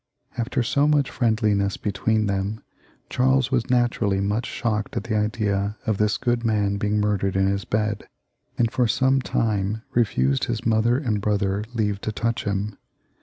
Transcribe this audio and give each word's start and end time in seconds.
After 0.35 0.63
so 0.63 0.87
much 0.87 1.11
friendliness 1.11 1.77
between 1.77 2.25
them, 2.25 2.61
Charles 3.07 3.51
was 3.51 3.69
naturally 3.69 4.19
much 4.19 4.47
shocked 4.47 4.97
at 4.97 5.03
the 5.03 5.15
idea 5.15 5.77
of 5.85 5.99
this 5.99 6.17
good 6.17 6.43
man 6.43 6.77
being 6.77 6.99
murdered 6.99 7.35
in 7.35 7.45
his 7.45 7.65
bed, 7.65 8.07
and 8.57 8.71
for 8.71 8.87
some 8.87 9.21
time 9.21 9.83
refused 9.93 10.45
his 10.45 10.65
mother 10.65 10.97
and 10.97 11.21
brother 11.21 11.63
leave 11.75 12.01
to 12.01 12.11
touch 12.11 12.45
him. 12.45 12.79